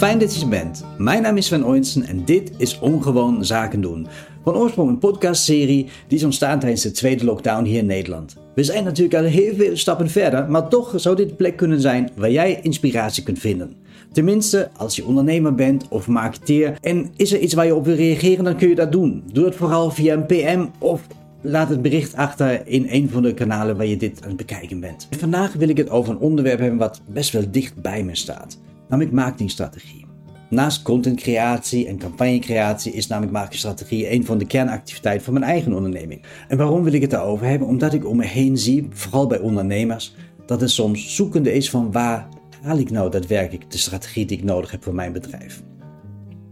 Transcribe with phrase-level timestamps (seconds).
[0.00, 0.84] Fijn dat je bent.
[0.98, 4.06] Mijn naam is Sven Oinsen en dit is Ongewoon Zaken doen.
[4.44, 8.36] Van oorsprong een podcastserie die is ontstaan tijdens de tweede lockdown hier in Nederland.
[8.54, 11.80] We zijn natuurlijk al heel veel stappen verder, maar toch zou dit de plek kunnen
[11.80, 13.74] zijn waar jij inspiratie kunt vinden.
[14.12, 17.96] Tenminste, als je ondernemer bent of marketeer en is er iets waar je op wil
[17.96, 19.22] reageren, dan kun je dat doen.
[19.32, 21.06] Doe het vooral via een PM of
[21.42, 24.80] Laat het bericht achter in een van de kanalen waar je dit aan het bekijken
[24.80, 25.08] bent.
[25.18, 28.58] Vandaag wil ik het over een onderwerp hebben wat best wel dicht bij me staat,
[28.90, 30.06] namelijk marketingstrategie.
[30.50, 36.22] Naast contentcreatie en campagnecreatie is namelijk marketingstrategie een van de kernactiviteiten van mijn eigen onderneming.
[36.48, 37.68] En waarom wil ik het daarover hebben?
[37.68, 40.14] Omdat ik om me heen zie, vooral bij ondernemers,
[40.46, 42.28] dat het soms zoekende is van waar
[42.62, 45.62] haal ik nou daadwerkelijk de strategie die ik nodig heb voor mijn bedrijf.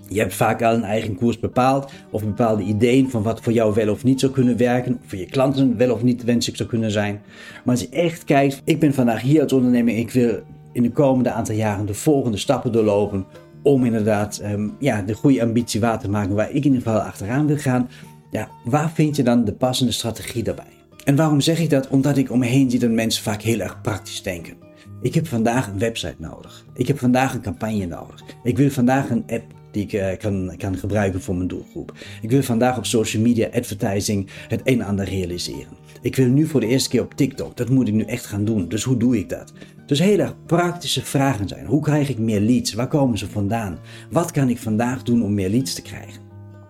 [0.08, 3.74] Je hebt vaak al een eigen koers bepaald of bepaalde ideeën van wat voor jou
[3.74, 6.68] wel of niet zou kunnen werken, of voor je klanten wel of niet wenselijk zou
[6.68, 7.20] kunnen zijn.
[7.64, 10.40] Maar als je echt kijkt, ik ben vandaag hier als ondernemer, ik wil
[10.78, 13.26] in de komende aantal jaren de volgende stappen doorlopen
[13.62, 17.00] om inderdaad um, ja, de goede ambitie waar te maken waar ik in ieder geval
[17.00, 17.88] achteraan wil gaan.
[18.30, 20.76] Ja, waar vind je dan de passende strategie daarbij?
[21.04, 21.88] En waarom zeg ik dat?
[21.88, 24.56] Omdat ik om me heen zie dat mensen vaak heel erg praktisch denken.
[25.02, 26.66] Ik heb vandaag een website nodig.
[26.74, 28.22] Ik heb vandaag een campagne nodig.
[28.42, 31.92] Ik wil vandaag een app die ik uh, kan, kan gebruiken voor mijn doelgroep.
[32.22, 35.76] Ik wil vandaag op social media advertising het een en ander realiseren.
[36.00, 37.56] Ik wil nu voor de eerste keer op TikTok.
[37.56, 38.68] Dat moet ik nu echt gaan doen.
[38.68, 39.52] Dus hoe doe ik dat?
[39.86, 41.66] Dus heel erg praktische vragen zijn.
[41.66, 42.72] Hoe krijg ik meer leads?
[42.72, 43.78] Waar komen ze vandaan?
[44.10, 46.26] Wat kan ik vandaag doen om meer leads te krijgen?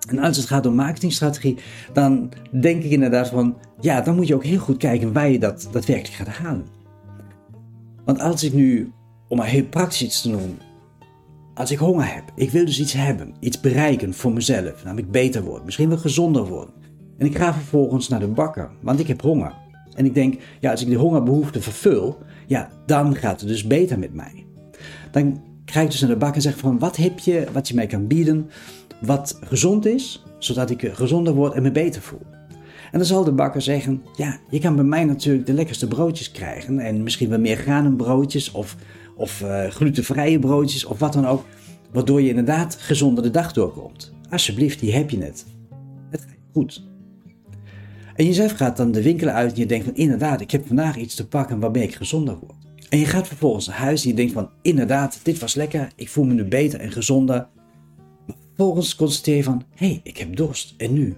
[0.08, 1.56] En als het gaat om marketingstrategie,
[1.92, 5.38] dan denk ik inderdaad van, ja, dan moet je ook heel goed kijken waar je
[5.38, 6.66] dat daadwerkelijk gaat halen.
[8.04, 8.92] Want als ik nu,
[9.28, 10.58] om maar heel praktisch iets te noemen,
[11.58, 15.42] als ik honger heb, ik wil dus iets hebben, iets bereiken voor mezelf, namelijk beter
[15.42, 16.74] worden, misschien wel gezonder worden.
[17.18, 19.52] En ik ga vervolgens naar de bakker, want ik heb honger.
[19.94, 23.98] En ik denk, ja, als ik die hongerbehoefte vervul, ja, dan gaat het dus beter
[23.98, 24.46] met mij.
[25.10, 27.74] Dan krijg ik dus naar de bakker en zeg van, wat heb je wat je
[27.74, 28.50] mij kan bieden,
[29.00, 32.26] wat gezond is, zodat ik gezonder word en me beter voel.
[32.90, 36.30] En dan zal de bakker zeggen, ja, je kan bij mij natuurlijk de lekkerste broodjes
[36.30, 38.76] krijgen en misschien wel meer granenbroodjes of
[39.18, 41.44] of uh, glutenvrije broodjes of wat dan ook.
[41.92, 44.12] Waardoor je inderdaad gezonder de dag doorkomt.
[44.30, 45.46] Alsjeblieft, die heb je net.
[46.10, 46.86] Het gaat goed.
[48.14, 50.96] En jezelf gaat dan de winkel uit en je denkt van inderdaad, ik heb vandaag
[50.96, 52.56] iets te pakken waarmee ik gezonder word.
[52.88, 56.08] En je gaat vervolgens naar huis en je denkt van inderdaad, dit was lekker, ik
[56.08, 57.48] voel me nu beter en gezonder.
[58.26, 61.16] Maar vervolgens constateer je van, hé, hey, ik heb dorst en nu?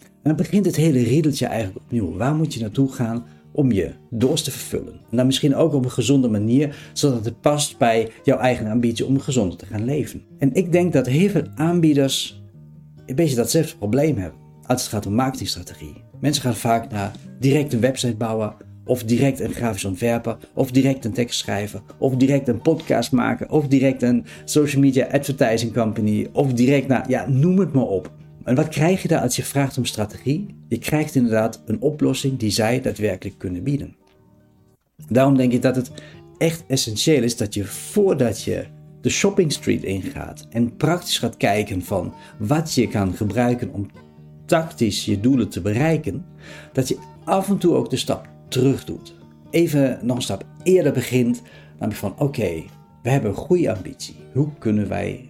[0.00, 2.16] En dan begint het hele riedeltje eigenlijk opnieuw.
[2.16, 5.00] Waar moet je naartoe gaan om je dorst te vervullen.
[5.10, 9.06] En dan misschien ook op een gezonde manier, zodat het past bij jouw eigen ambitie
[9.06, 10.22] om gezonder te gaan leven.
[10.38, 12.42] En ik denk dat heel veel aanbieders
[13.06, 16.04] een beetje datzelfde probleem hebben als het gaat om marketingstrategie.
[16.20, 18.54] Mensen gaan vaak naar direct een website bouwen,
[18.84, 23.50] of direct een grafisch ontwerper, of direct een tekst schrijven, of direct een podcast maken,
[23.50, 28.10] of direct een social media advertising company, of direct naar, ja, noem het maar op.
[28.48, 30.54] En wat krijg je daar als je vraagt om strategie?
[30.68, 33.96] Je krijgt inderdaad een oplossing die zij daadwerkelijk kunnen bieden.
[35.08, 35.90] Daarom denk ik dat het
[36.38, 38.64] echt essentieel is dat je voordat je
[39.00, 43.90] de shopping street ingaat en praktisch gaat kijken van wat je kan gebruiken om
[44.46, 46.24] tactisch je doelen te bereiken,
[46.72, 49.14] dat je af en toe ook de stap terug doet.
[49.50, 51.42] Even nog een stap eerder begint,
[51.72, 52.62] namelijk van oké,
[53.02, 54.16] we hebben een goede ambitie.
[54.32, 55.28] Hoe kunnen wij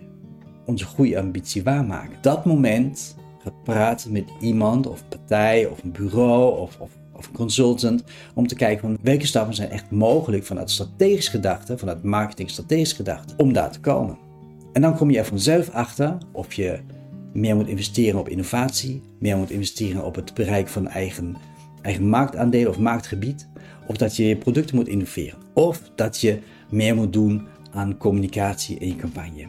[0.68, 2.18] onze goede ambitie waarmaken.
[2.20, 7.32] Dat moment gaat praten met iemand of partij of een bureau of, of, of een
[7.32, 12.50] consultant om te kijken van welke stappen zijn echt mogelijk vanuit strategisch gedachte, vanuit marketing
[12.50, 14.18] strategisch gedachte, om daar te komen.
[14.72, 16.78] En dan kom je er vanzelf achter of je
[17.32, 21.36] meer moet investeren op innovatie, meer moet investeren op het bereik van eigen,
[21.82, 23.48] eigen marktaandelen of marktgebied,
[23.86, 26.38] of dat je je producten moet innoveren, of dat je
[26.70, 29.46] meer moet doen aan communicatie in je campagne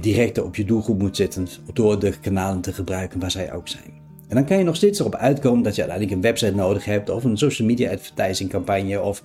[0.00, 4.00] directer op je doelgroep moet zitten door de kanalen te gebruiken waar zij ook zijn.
[4.28, 7.10] En dan kan je nog steeds erop uitkomen dat je uiteindelijk een website nodig hebt
[7.10, 9.22] of een social media advertising campagne of,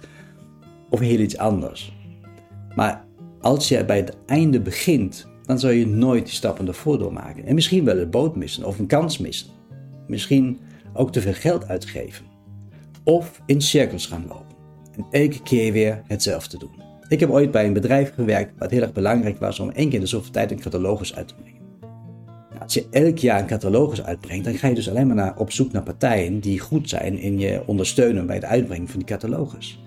[0.90, 1.94] of heel iets anders.
[2.76, 3.06] Maar
[3.42, 7.46] als je bij het einde begint, dan zal je nooit die stappen ervoor doormaken.
[7.46, 9.50] En misschien wel een boot missen of een kans missen.
[10.08, 10.60] Misschien
[10.94, 12.26] ook te veel geld uitgeven.
[13.04, 14.56] Of in cirkels gaan lopen.
[14.96, 16.87] En elke keer weer hetzelfde doen.
[17.10, 19.96] Ik heb ooit bij een bedrijf gewerkt wat heel erg belangrijk was om één keer
[19.96, 21.62] in de zoveel tijd een catalogus uit te brengen.
[22.50, 25.38] Nou, als je elk jaar een catalogus uitbrengt, dan ga je dus alleen maar naar,
[25.38, 29.08] op zoek naar partijen die goed zijn in je ondersteunen bij het uitbrengen van die
[29.08, 29.84] catalogus.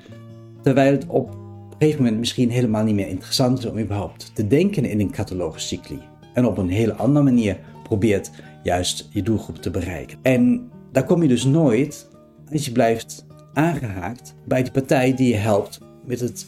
[0.63, 4.47] Terwijl het op een gegeven moment misschien helemaal niet meer interessant is om überhaupt te
[4.47, 5.99] denken in een cataloguscycli.
[6.35, 8.31] En op een hele andere manier probeert
[8.63, 10.19] juist je doelgroep te bereiken.
[10.23, 12.09] En daar kom je dus nooit
[12.53, 16.47] als je blijft aangehaakt bij die partij die je helpt met het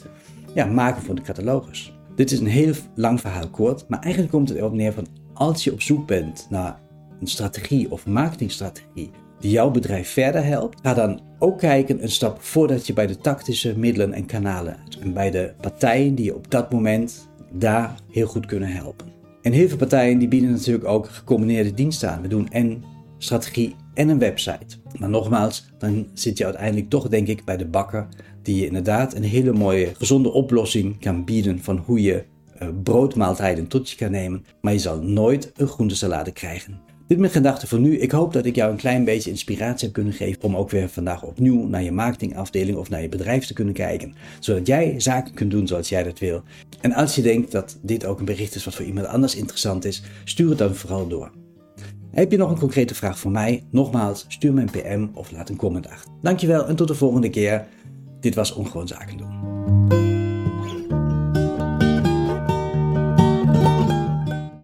[0.55, 1.93] ja, maken van de catalogus.
[2.15, 5.65] Dit is een heel lang verhaal kort, maar eigenlijk komt het erop neer van als
[5.65, 6.81] je op zoek bent naar
[7.21, 9.11] een strategie of marketingstrategie
[9.43, 13.17] die jouw bedrijf verder helpt, ga dan ook kijken een stap voordat je bij de
[13.17, 18.27] tactische middelen en kanalen en bij de partijen die je op dat moment daar heel
[18.27, 19.07] goed kunnen helpen.
[19.43, 22.23] En heel veel partijen die bieden natuurlijk ook gecombineerde diensten aan.
[22.23, 22.83] We doen en
[23.19, 24.77] strategie en een website.
[24.99, 28.09] Maar nogmaals, dan zit je uiteindelijk toch denk ik bij de bakker
[28.43, 32.25] die je inderdaad een hele mooie gezonde oplossing kan bieden van hoe je
[32.63, 36.81] uh, broodmaaltijden tot je kan nemen, maar je zal nooit een groentesalade krijgen.
[37.07, 37.99] Dit mijn gedachten voor nu.
[37.99, 40.89] Ik hoop dat ik jou een klein beetje inspiratie heb kunnen geven om ook weer
[40.89, 44.15] vandaag opnieuw naar je marketingafdeling of naar je bedrijf te kunnen kijken.
[44.41, 46.43] Zodat jij zaken kunt doen zoals jij dat wil.
[46.81, 49.85] En als je denkt dat dit ook een bericht is wat voor iemand anders interessant
[49.85, 51.33] is, stuur het dan vooral door.
[52.11, 53.65] Heb je nog een concrete vraag voor mij?
[53.71, 56.13] Nogmaals, stuur me een PM of laat een comment achter.
[56.23, 57.67] Dankjewel en tot de volgende keer.
[58.23, 60.12] Dit was Ongewoon Zaken doen.